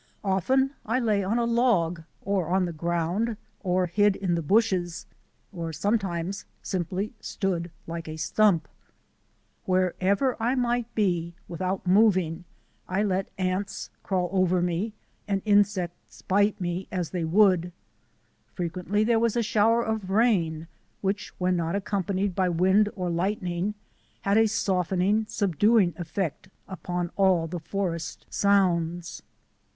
Often 0.23 0.71
I 0.83 0.99
lay 0.99 1.23
on 1.23 1.37
a 1.37 1.45
log 1.45 2.01
or 2.23 2.47
on 2.47 2.65
the 2.65 2.73
ground, 2.73 3.37
or 3.59 3.85
hid 3.85 4.15
in 4.15 4.33
the 4.33 4.41
bushes, 4.41 5.05
or 5.53 5.71
sometimes 5.71 6.45
simply 6.63 7.13
stood 7.19 7.69
like 7.85 8.07
a 8.07 8.17
stump. 8.17 8.67
Wherever 9.65 10.35
I 10.41 10.55
might 10.55 10.87
be, 10.95 11.35
without 11.47 11.85
moving 11.85 12.45
I 12.89 13.03
let 13.03 13.29
ants 13.37 13.91
crawl 14.01 14.27
over 14.33 14.59
me 14.59 14.95
and 15.27 15.43
insects 15.45 16.23
bite 16.23 16.59
me 16.59 16.87
as 16.91 17.11
they 17.11 17.23
would. 17.23 17.71
WAITING 18.57 18.57
IN 18.57 18.57
THE 18.57 18.63
WILDERNESS 18.63 18.73
25 18.73 18.73
Frequently 18.73 19.03
there 19.03 19.19
was 19.19 19.35
a 19.35 19.43
shower 19.43 19.83
of 19.83 20.09
rain, 20.09 20.67
which 21.01 21.31
when 21.37 21.55
not 21.55 21.75
accompanied 21.75 22.33
by 22.33 22.49
wind 22.49 22.89
or 22.95 23.11
lightning 23.11 23.75
had 24.21 24.39
a 24.39 24.47
softening, 24.47 25.27
subduing 25.29 25.93
effect 25.95 26.49
upon 26.67 27.11
all 27.17 27.45
the 27.45 27.59
forest 27.59 28.25
sounds. 28.31 29.21